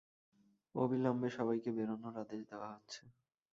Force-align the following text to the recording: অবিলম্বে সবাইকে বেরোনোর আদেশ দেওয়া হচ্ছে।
অবিলম্বে 0.75 1.29
সবাইকে 1.37 1.69
বেরোনোর 1.77 2.15
আদেশ 2.23 2.41
দেওয়া 2.49 2.69
হচ্ছে। 2.73 3.01